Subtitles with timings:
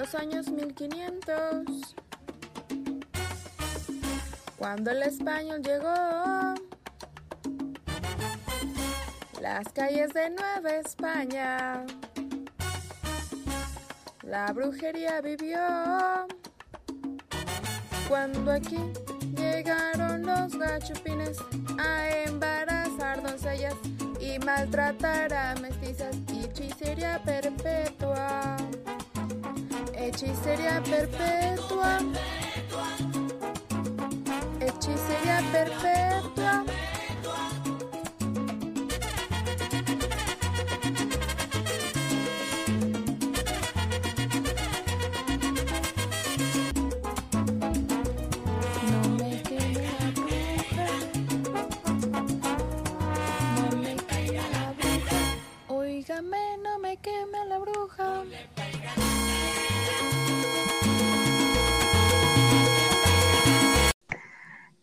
[0.00, 1.94] los años 1500,
[4.56, 6.54] cuando el español llegó,
[9.42, 11.84] las calles de Nueva España,
[14.22, 15.58] la brujería vivió,
[18.08, 18.78] cuando aquí
[19.36, 21.36] llegaron los gachupines
[21.78, 23.74] a embarazar doncellas
[24.18, 28.19] y maltratar a mestizas y hechicería perpetua.
[30.10, 32.00] Hechicería perpetua.
[34.60, 36.64] Hechicería perpetua.
[48.90, 49.86] No me queme
[56.96, 58.04] queme la bruja.
[58.04, 59.29] No me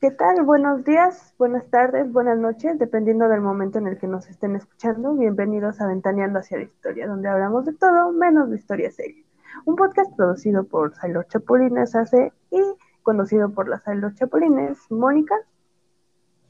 [0.07, 0.41] ¿Qué tal?
[0.43, 5.13] Buenos días, buenas tardes, buenas noches, dependiendo del momento en el que nos estén escuchando.
[5.13, 9.21] Bienvenidos a Ventaneando hacia la Historia, donde hablamos de todo menos de historia seria.
[9.65, 12.61] Un podcast producido por Sailor Chapulines AC y
[13.03, 15.35] conducido por las Sailor Chapulines, Mónica.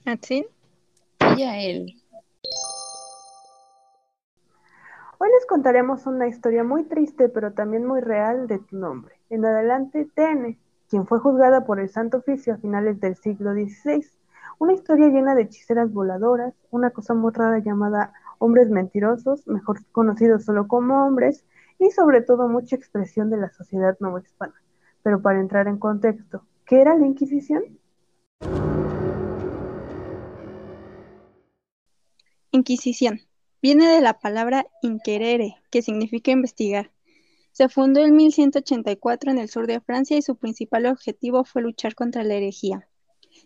[0.05, 0.45] ¿Atsin?
[1.35, 1.95] Y a él.
[5.17, 9.15] Hoy les contaremos una historia muy triste, pero también muy real de tu nombre.
[9.31, 14.05] En adelante, TN, quien fue juzgada por el Santo Oficio a finales del siglo XVI.
[14.59, 20.45] Una historia llena de hechiceras voladoras, una cosa muy rara llamada hombres mentirosos, mejor conocidos
[20.45, 21.45] solo como hombres,
[21.79, 24.55] y sobre todo mucha expresión de la sociedad novohispana.
[25.03, 27.63] Pero para entrar en contexto, ¿qué era la Inquisición?
[32.51, 33.19] Inquisición.
[33.61, 36.91] Viene de la palabra inquerere, que significa investigar.
[37.57, 41.95] Se fundó en 1184 en el sur de Francia y su principal objetivo fue luchar
[41.95, 42.87] contra la herejía,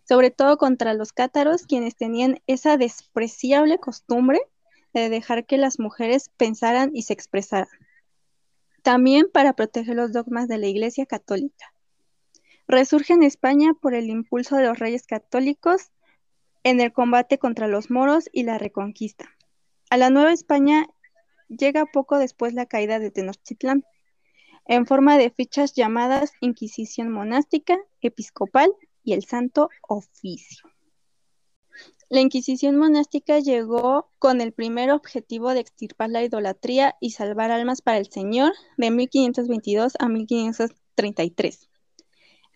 [0.04, 4.42] sobre todo contra los cátaros, quienes tenían esa despreciable costumbre
[4.94, 7.70] de dejar que las mujeres pensaran y se expresaran.
[8.82, 11.74] También para proteger los dogmas de la Iglesia Católica.
[12.68, 15.90] Resurge en España por el impulso de los reyes católicos
[16.66, 19.30] en el combate contra los moros y la reconquista.
[19.90, 20.86] A la Nueva España
[21.48, 23.86] llega poco después la caída de Tenochtitlán,
[24.66, 28.72] en forma de fichas llamadas Inquisición Monástica, Episcopal
[29.04, 30.72] y el Santo Oficio.
[32.10, 37.82] La Inquisición monástica llegó con el primer objetivo de extirpar la idolatría y salvar almas
[37.82, 41.70] para el Señor de 1522 a 1533.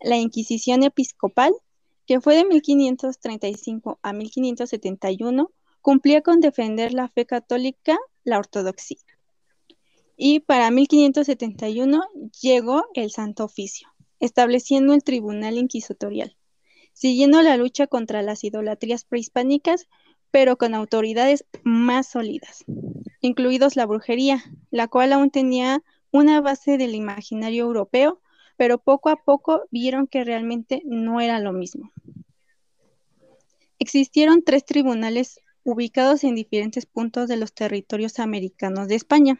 [0.01, 1.53] La Inquisición episcopal,
[2.05, 5.51] que fue de 1535 a 1571,
[5.81, 8.97] cumplía con defender la fe católica, la ortodoxia.
[10.17, 12.03] Y para 1571
[12.41, 13.89] llegó el Santo Oficio,
[14.19, 16.37] estableciendo el Tribunal Inquisitorial,
[16.93, 19.87] siguiendo la lucha contra las idolatrías prehispánicas,
[20.31, 22.63] pero con autoridades más sólidas,
[23.21, 28.21] incluidos la brujería, la cual aún tenía una base del imaginario europeo,
[28.57, 31.91] pero poco a poco vieron que realmente no era lo mismo.
[33.79, 39.39] Existieron tres tribunales ubicados en diferentes puntos de los territorios americanos de España,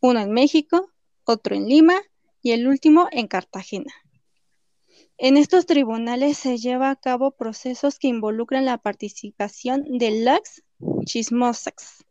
[0.00, 0.90] uno en México,
[1.24, 2.00] otro en Lima
[2.42, 3.92] y el último en Cartagena.
[5.18, 10.62] En estos tribunales se lleva a cabo procesos que involucran la participación de las
[11.04, 12.04] chismosas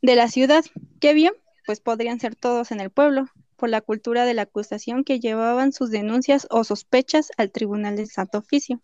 [0.00, 0.64] de la ciudad.
[1.00, 1.32] Qué bien,
[1.66, 5.72] pues podrían ser todos en el pueblo, por la cultura de la acusación que llevaban
[5.72, 8.82] sus denuncias o sospechas al Tribunal del Santo Oficio.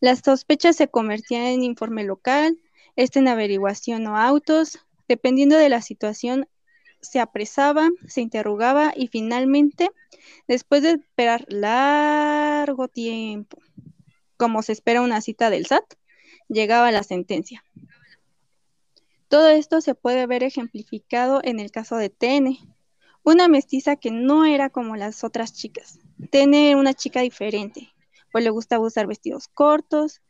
[0.00, 2.56] Las sospechas se convertían en informe local,
[2.96, 6.48] este en averiguación o autos, dependiendo de la situación,
[7.00, 9.90] se apresaba, se interrogaba y finalmente,
[10.46, 13.58] después de esperar largo tiempo,
[14.36, 15.94] como se espera una cita del SAT,
[16.48, 17.64] llegaba la sentencia.
[19.28, 22.58] Todo esto se puede ver ejemplificado en el caso de TN,
[23.22, 25.98] una mestiza que no era como las otras chicas.
[26.30, 27.92] TN era una chica diferente,
[28.32, 30.22] pues le gustaba usar vestidos cortos,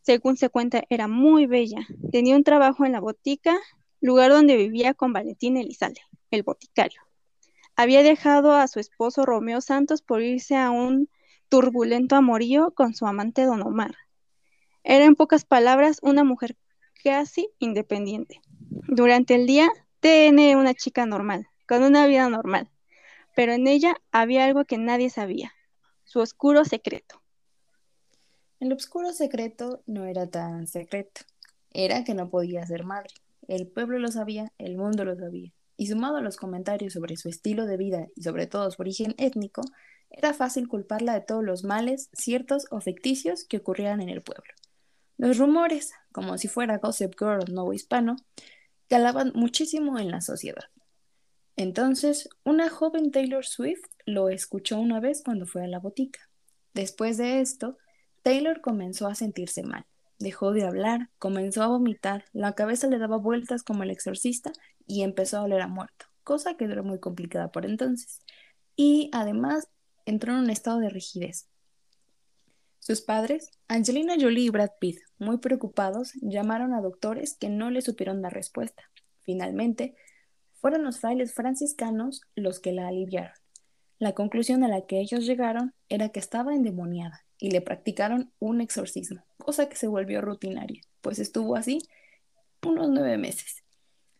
[0.00, 3.56] según se cuenta era muy bella, tenía un trabajo en la botica,
[4.02, 7.00] lugar donde vivía con Valentín Elizalde, el boticario.
[7.76, 11.08] Había dejado a su esposo Romeo Santos por irse a un
[11.48, 13.94] turbulento amorío con su amante Don Omar.
[14.82, 16.56] Era en pocas palabras una mujer
[17.04, 18.40] casi independiente.
[18.88, 19.70] Durante el día,
[20.00, 22.70] TN era una chica normal, con una vida normal,
[23.36, 25.52] pero en ella había algo que nadie sabía,
[26.04, 27.22] su oscuro secreto.
[28.58, 31.20] El oscuro secreto no era tan secreto,
[31.70, 33.14] era que no podía ser madre.
[33.48, 37.28] El pueblo lo sabía, el mundo lo sabía, y sumado a los comentarios sobre su
[37.28, 39.62] estilo de vida y sobre todo su origen étnico,
[40.10, 44.52] era fácil culparla de todos los males, ciertos o ficticios, que ocurrían en el pueblo.
[45.16, 48.16] Los rumores, como si fuera Gossip Girl no hispano,
[48.88, 50.64] calaban muchísimo en la sociedad.
[51.56, 56.20] Entonces, una joven Taylor Swift lo escuchó una vez cuando fue a la botica.
[56.74, 57.78] Después de esto,
[58.22, 59.86] Taylor comenzó a sentirse mal.
[60.22, 64.52] Dejó de hablar, comenzó a vomitar, la cabeza le daba vueltas como el exorcista
[64.86, 68.20] y empezó a oler a muerto, cosa que era muy complicada por entonces.
[68.76, 69.66] Y además
[70.06, 71.48] entró en un estado de rigidez.
[72.78, 77.82] Sus padres, Angelina Jolie y Brad Pitt, muy preocupados, llamaron a doctores que no le
[77.82, 78.84] supieron dar respuesta.
[79.22, 79.96] Finalmente,
[80.60, 83.34] fueron los frailes franciscanos los que la aliviaron.
[83.98, 88.60] La conclusión a la que ellos llegaron era que estaba endemoniada y le practicaron un
[88.60, 91.80] exorcismo, cosa que se volvió rutinaria, pues estuvo así
[92.64, 93.64] unos nueve meses.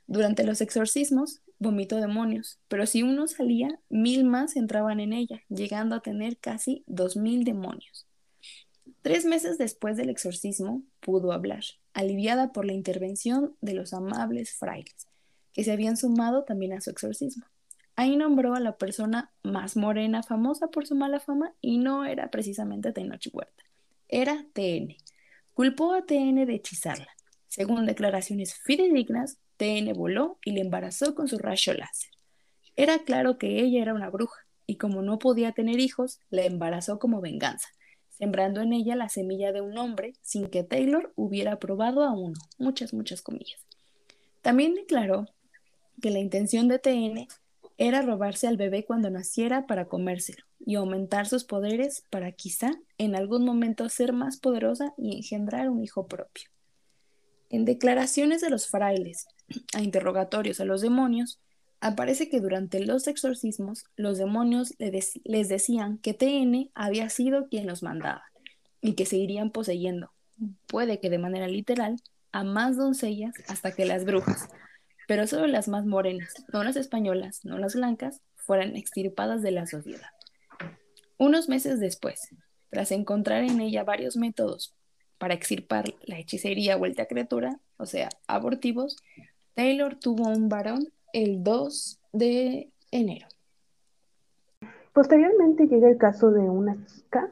[0.08, 5.94] Durante los exorcismos vomitó demonios, pero si uno salía, mil más entraban en ella, llegando
[5.94, 8.08] a tener casi dos mil demonios.
[9.02, 11.62] Tres meses después del exorcismo pudo hablar,
[11.94, 15.06] aliviada por la intervención de los amables frailes,
[15.52, 17.46] que se habían sumado también a su exorcismo.
[17.94, 22.30] Ahí nombró a la persona más morena famosa por su mala fama y no era
[22.30, 23.64] precisamente Tenoch Huerta,
[24.08, 24.96] era TN.
[25.54, 27.08] Culpó a TN de hechizarla.
[27.48, 32.10] Según declaraciones fidedignas, TN voló y le embarazó con su rayo láser.
[32.76, 36.98] Era claro que ella era una bruja y como no podía tener hijos, la embarazó
[36.98, 37.68] como venganza,
[38.08, 42.40] sembrando en ella la semilla de un hombre sin que Taylor hubiera probado a uno.
[42.58, 43.66] Muchas, muchas comillas.
[44.40, 45.26] También declaró
[46.00, 47.28] que la intención de TN
[47.78, 53.16] era robarse al bebé cuando naciera para comérselo y aumentar sus poderes para quizá en
[53.16, 56.48] algún momento ser más poderosa y engendrar un hijo propio.
[57.50, 59.26] En declaraciones de los frailes
[59.74, 61.40] a interrogatorios a los demonios,
[61.80, 67.82] aparece que durante los exorcismos los demonios les decían que TN había sido quien los
[67.82, 68.24] mandaba
[68.80, 70.12] y que se irían poseyendo,
[70.66, 71.96] puede que de manera literal,
[72.30, 74.48] a más doncellas hasta que las brujas,
[75.08, 79.66] pero solo las más morenas, no las españolas, no las blancas, fueran extirpadas de la
[79.66, 80.10] sociedad.
[81.18, 82.34] Unos meses después,
[82.70, 84.74] tras encontrar en ella varios métodos
[85.18, 88.96] para extirpar la hechicería vuelta criatura, o sea, abortivos,
[89.54, 93.28] Taylor tuvo un varón el 2 de enero.
[94.92, 97.30] Posteriormente llega el caso de una chica,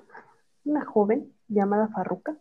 [0.65, 2.37] una joven llamada Farruca,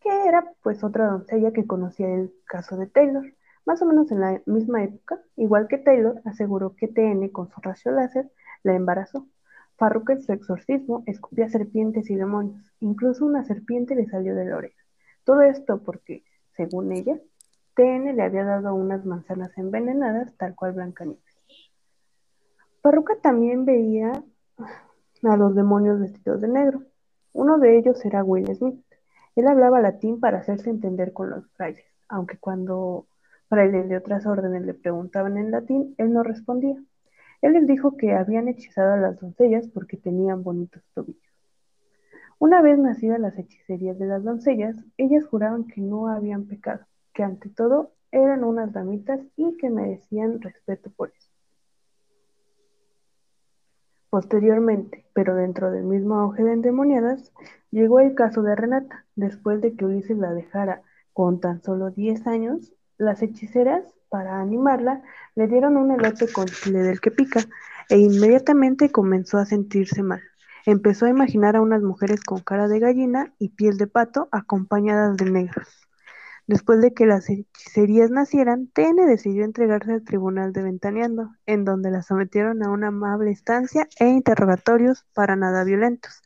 [0.00, 3.24] que era pues otra doncella que conocía el caso de Taylor.
[3.66, 7.60] Más o menos en la misma época, igual que Taylor, aseguró que TN con su
[7.60, 8.30] rayo láser
[8.62, 9.26] la embarazó.
[9.76, 12.72] Farruca en su exorcismo escupía serpientes y demonios.
[12.80, 14.82] Incluso una serpiente le salió de la oreja.
[15.24, 16.24] Todo esto porque,
[16.56, 17.18] según ella,
[17.74, 21.22] TN le había dado unas manzanas envenenadas, tal cual Blancanieves.
[22.82, 24.12] Farruca también veía
[25.22, 26.82] a los demonios vestidos de negro.
[27.32, 28.84] Uno de ellos era Will Smith.
[29.36, 33.06] Él hablaba latín para hacerse entender con los frailes, aunque cuando
[33.50, 36.76] frailes de otras órdenes le preguntaban en latín, él no respondía.
[37.42, 41.20] Él les dijo que habían hechizado a las doncellas porque tenían bonitos tobillos.
[42.38, 47.24] Una vez nacidas las hechicerías de las doncellas, ellas juraban que no habían pecado, que
[47.24, 51.28] ante todo eran unas damitas y que merecían respeto por eso.
[54.10, 57.32] Posteriormente, pero dentro del mismo auge de endemoniadas,
[57.70, 59.06] llegó el caso de Renata.
[59.16, 65.02] Después de que Ulises la dejara con tan solo 10 años, las hechiceras, para animarla,
[65.34, 67.40] le dieron un elote con chile del que pica
[67.88, 70.20] e inmediatamente comenzó a sentirse mal.
[70.66, 75.16] Empezó a imaginar a unas mujeres con cara de gallina y piel de pato acompañadas
[75.16, 75.66] de negros.
[76.46, 81.90] Después de que las hechicerías nacieran, TN decidió entregarse al tribunal de Ventaneando, en donde
[81.90, 86.20] la sometieron a una amable estancia e interrogatorios para nada violentos.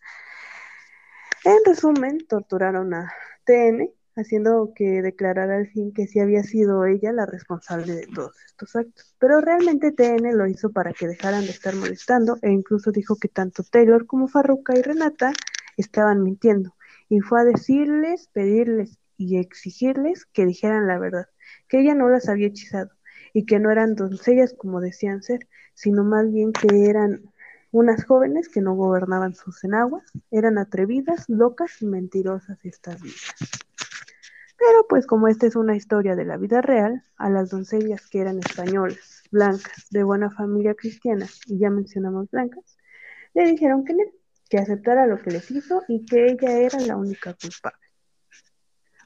[1.45, 3.12] En resumen, torturaron a
[3.45, 8.37] TN haciendo que declarara al fin que sí había sido ella la responsable de todos
[8.47, 9.14] estos actos.
[9.18, 13.28] Pero realmente TN lo hizo para que dejaran de estar molestando e incluso dijo que
[13.28, 15.33] tanto Taylor como Farruka y Renata
[15.76, 16.75] estaban mintiendo
[17.09, 21.28] y fue a decirles, pedirles y exigirles que dijeran la verdad,
[21.68, 22.90] que ella no las había hechizado
[23.33, 27.23] y que no eran doncellas como decían ser, sino más bien que eran
[27.73, 33.35] unas jóvenes que no gobernaban sus enaguas, eran atrevidas, locas y mentirosas estas vidas.
[34.66, 38.21] Pero pues como esta es una historia de la vida real, a las doncellas que
[38.21, 42.78] eran españolas, blancas, de buena familia cristiana, y ya mencionamos blancas,
[43.35, 43.94] le dijeron que
[44.49, 47.80] que aceptara lo que les hizo y que ella era la única culpable.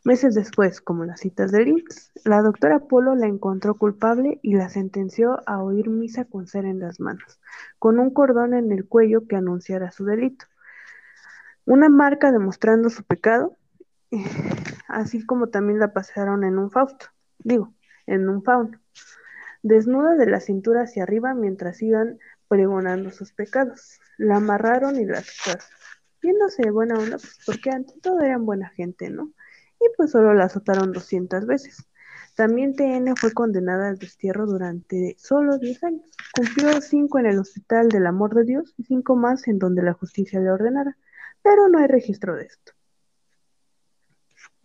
[0.04, 4.68] Meses después, como las citas de Links, la doctora Polo la encontró culpable y la
[4.68, 7.40] sentenció a oír misa con cera en las manos,
[7.78, 10.46] con un cordón en el cuello que anunciara su delito.
[11.64, 13.57] Una marca demostrando su pecado,
[14.88, 17.06] así como también la pasaron en un fausto,
[17.38, 17.74] digo,
[18.06, 18.80] en un fauno,
[19.62, 24.00] desnuda de la cintura hacia arriba mientras iban pregonando sus pecados.
[24.16, 25.66] La amarraron y la azotaron.
[26.20, 29.32] Viéndose de buena onda, pues porque ante todo eran buena gente, ¿no?
[29.80, 31.86] Y pues solo la azotaron 200 veces.
[32.34, 36.10] También TN fue condenada al destierro durante solo 10 años.
[36.34, 39.92] Cumplió 5 en el Hospital del Amor de Dios y 5 más en donde la
[39.92, 40.96] justicia le ordenara,
[41.42, 42.77] pero no hay registro de esto.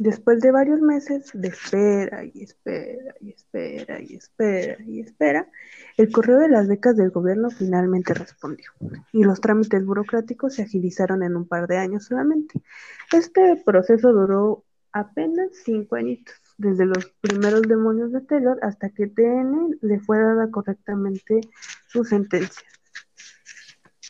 [0.04, 5.50] Después de varios meses de espera y espera y espera y espera y espera,
[5.96, 8.70] el correo de las becas del gobierno finalmente respondió
[9.14, 12.62] y los trámites burocráticos se agilizaron en un par de años solamente.
[13.14, 19.80] Este proceso duró apenas cinco añitos, desde los primeros demonios de Taylor hasta que TN
[19.82, 21.40] le fue dada correctamente
[21.88, 22.68] su sentencia.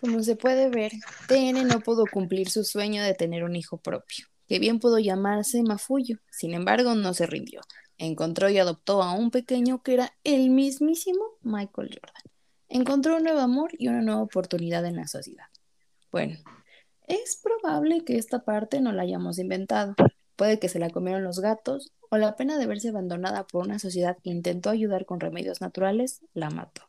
[0.01, 0.91] Como se puede ver,
[1.27, 5.63] TN no pudo cumplir su sueño de tener un hijo propio que bien pudo llamarse
[5.63, 6.19] Mafuyo.
[6.29, 7.61] Sin embargo, no se rindió.
[7.97, 12.21] Encontró y adoptó a un pequeño que era el mismísimo Michael Jordan.
[12.69, 15.47] Encontró un nuevo amor y una nueva oportunidad en la sociedad.
[16.11, 16.37] Bueno,
[17.07, 19.95] es probable que esta parte no la hayamos inventado.
[20.35, 23.79] Puede que se la comieron los gatos o la pena de verse abandonada por una
[23.79, 26.83] sociedad que intentó ayudar con remedios naturales la mató.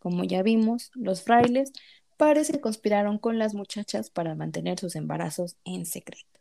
[0.00, 1.72] Como ya vimos, los frailes
[2.18, 6.39] parece que conspiraron con las muchachas para mantener sus embarazos en secreto.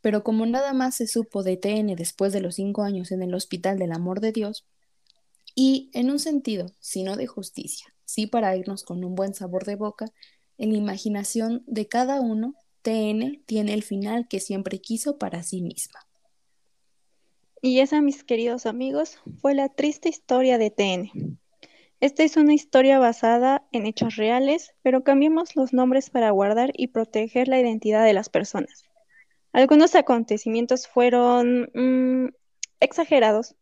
[0.00, 3.34] Pero como nada más se supo de TN después de los cinco años en el
[3.34, 4.66] Hospital del Amor de Dios,
[5.54, 9.76] y en un sentido, sino de justicia, sí para irnos con un buen sabor de
[9.76, 10.06] boca,
[10.58, 15.62] en la imaginación de cada uno, TN tiene el final que siempre quiso para sí
[15.62, 16.00] misma.
[17.62, 21.38] Y esa, mis queridos amigos, fue la triste historia de TN.
[22.00, 26.86] Esta es una historia basada en hechos reales, pero cambiamos los nombres para guardar y
[26.88, 28.89] proteger la identidad de las personas.
[29.52, 32.28] Algunos acontecimientos fueron mm,
[32.80, 33.56] exagerados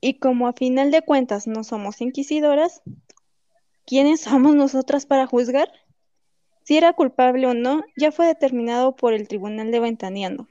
[0.00, 2.82] y como a final de cuentas no somos inquisidoras,
[3.84, 5.68] ¿quiénes somos nosotras para juzgar?
[6.62, 10.46] Si era culpable o no, ya fue determinado por el Tribunal de Ventaneando.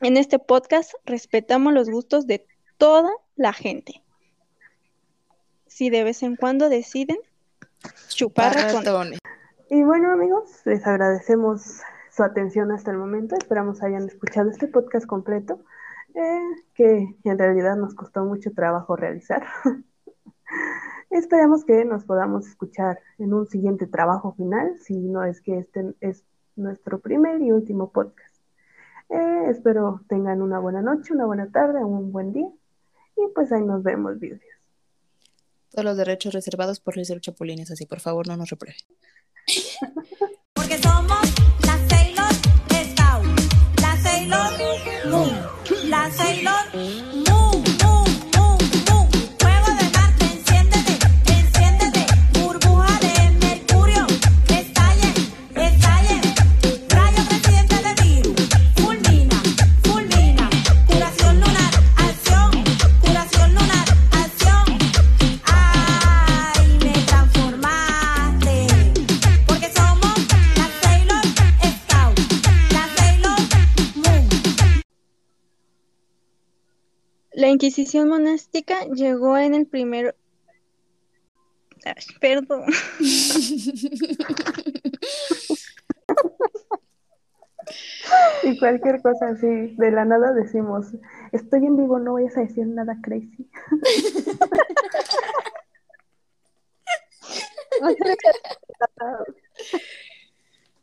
[0.00, 4.02] En este podcast respetamos los gustos de toda la gente.
[5.66, 7.18] Si de vez en cuando deciden
[8.08, 9.18] chupar ratones.
[9.70, 11.80] Y bueno amigos, les agradecemos
[12.14, 13.34] su atención hasta el momento.
[13.34, 15.64] Esperamos hayan escuchado este podcast completo,
[16.14, 16.40] eh,
[16.74, 19.44] que en realidad nos costó mucho trabajo realizar.
[21.10, 25.94] Esperemos que nos podamos escuchar en un siguiente trabajo final, si no es que este
[26.00, 26.24] es
[26.56, 28.34] nuestro primer y último podcast.
[29.08, 32.48] Eh, espero tengan una buena noche, una buena tarde, un buen día.
[33.16, 34.40] Y pues ahí nos vemos, videos.
[35.70, 38.80] Todos los derechos reservados por Luis Chapulines, así por favor no nos reprueben.
[40.54, 41.41] Porque somos
[77.52, 80.16] Inquisición monástica llegó en el primer...
[82.18, 82.64] perdón.
[88.42, 90.94] y cualquier cosa así, de la nada decimos,
[91.32, 93.50] estoy en vivo, no vayas a decir nada crazy.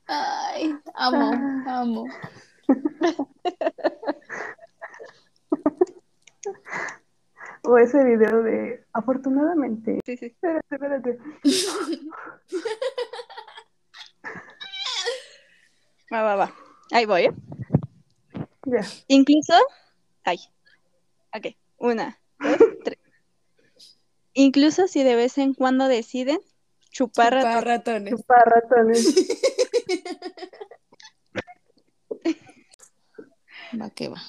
[0.06, 1.32] Ay, amo,
[1.68, 2.06] amo.
[7.70, 10.00] O ese video de afortunadamente.
[10.04, 10.26] Sí, sí.
[10.26, 11.20] Espérate, espérate.
[16.12, 16.52] va, va, va.
[16.92, 17.32] Ahí voy, ¿eh?
[18.66, 18.82] Ya.
[19.08, 19.54] Incluso.
[20.24, 20.40] Ay.
[21.36, 21.56] Ok.
[21.78, 22.98] Una, dos, tres.
[24.34, 26.40] Incluso si de vez en cuando deciden
[26.90, 28.16] chupar, chupar ratones.
[28.16, 29.06] Chupar ratones.
[33.80, 34.20] va que va.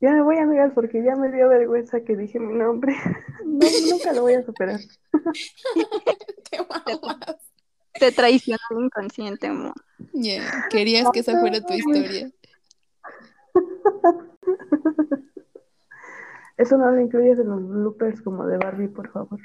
[0.00, 2.94] Ya me voy, amigas, porque ya me dio vergüenza que dije mi nombre.
[3.44, 4.80] Nunca lo voy a superar.
[6.50, 6.58] Te,
[7.98, 9.74] te traicionó inconsciente, amor.
[10.70, 12.30] Querías que esa fuera tu historia.
[16.56, 19.40] Eso no lo incluyes en los bloopers como de Barbie, por favor.